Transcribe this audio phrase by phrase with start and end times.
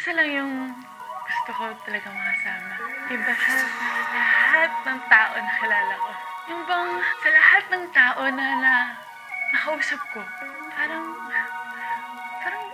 [0.00, 0.72] Isa lang yung
[1.28, 2.72] gusto ko talaga makasama.
[3.12, 3.52] Iba sa
[4.16, 6.10] lahat ng tao na kilala ko.
[6.48, 8.72] Yung bang sa lahat ng tao na, na
[9.52, 10.24] nakausap ko,
[10.72, 11.04] parang,
[12.40, 12.64] parang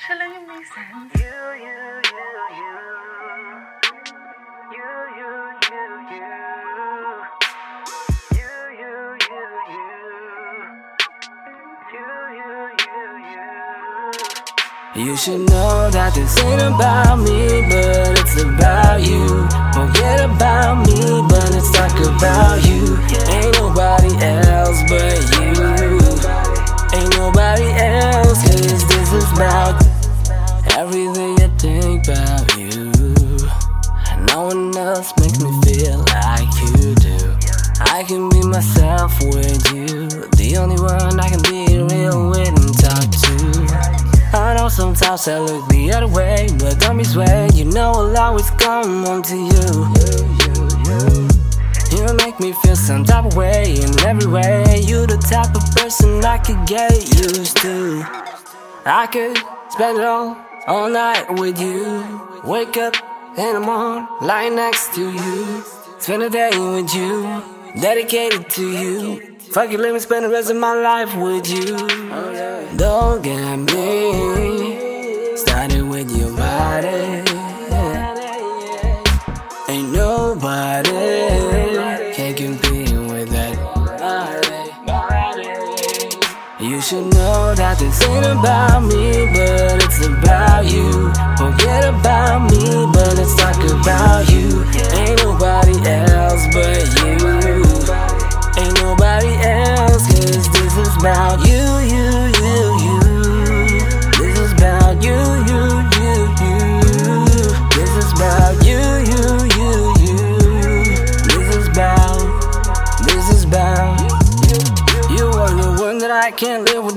[0.00, 1.12] siya lang yung may sense.
[1.20, 1.36] You
[15.16, 19.24] should know that this ain't about me, but it's about you.
[19.72, 21.00] Forget about me,
[21.32, 23.00] but let's talk about you.
[23.32, 25.48] Ain't nobody else but you.
[26.92, 29.80] Ain't nobody else, cause this is about
[30.76, 32.92] everything I think about you.
[34.28, 37.16] No one else makes me feel like you do.
[37.80, 40.21] I can be myself with you.
[44.72, 47.54] Sometimes I look the other way, but don't be swayed.
[47.54, 49.68] You know I'll always come home to you.
[51.92, 54.80] You make me feel some type of way in every way.
[54.80, 58.02] You the type of person I could get used to.
[58.86, 59.36] I could
[59.68, 62.02] spend it all, all night with you.
[62.44, 62.94] Wake up
[63.36, 65.62] in the morning, lie next to you.
[65.98, 67.42] Spend a day with you,
[67.80, 69.31] dedicated to you.
[69.52, 71.76] Fuck you, let me spend the rest of my life with you.
[72.78, 76.88] Don't get me started with your body.
[79.68, 80.90] Ain't nobody
[82.14, 83.58] can compete with that.
[86.58, 91.12] You should know that this ain't about me, but it's about you.
[91.36, 93.91] Forget about me, but let's talk about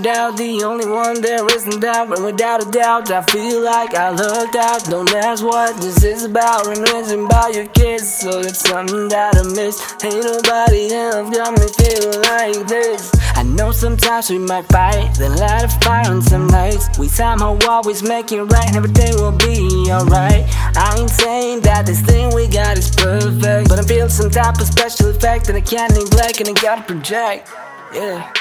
[0.03, 0.37] can't.
[0.37, 2.15] The only one there isn't doubt.
[2.15, 4.83] And without a doubt, I feel like I lucked out.
[4.85, 6.67] Don't ask what this is about.
[6.67, 8.07] Reminiscing about your kids.
[8.07, 9.81] So that's something that I miss.
[10.03, 13.11] Ain't nobody else got me feeling like this.
[13.35, 16.97] I know sometimes we might fight, then light a fire on some nights.
[16.97, 20.45] We somehow always make it right, and everything will be alright.
[20.77, 24.57] I ain't saying that this thing we got is perfect, but I feel some type
[24.59, 27.49] of special effect that I can't neglect and I gotta project.
[27.93, 28.31] Yeah.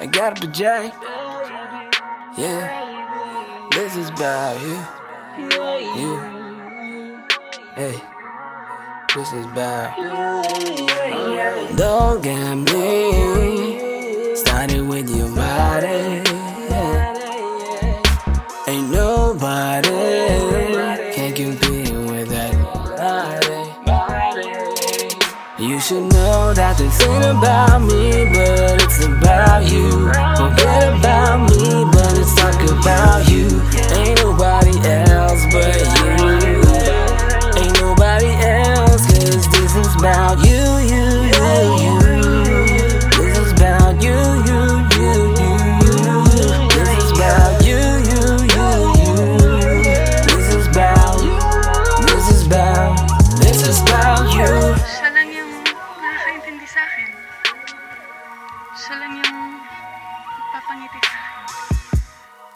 [0.00, 0.96] I gotta project.
[2.36, 3.68] Yeah.
[3.72, 4.78] This is about you.
[6.00, 6.18] You.
[7.76, 8.00] Hey.
[9.14, 9.96] This is about
[11.76, 16.22] Don't get me started with your body.
[18.66, 19.88] Ain't nobody
[21.14, 22.54] can compete with that
[22.96, 23.64] body.
[25.64, 29.90] You should know that this ain't about me, but about you.
[30.36, 31.43] Forget about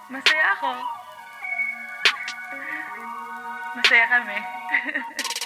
[0.08, 0.72] Masaya ako.
[3.76, 4.38] Masaya kami.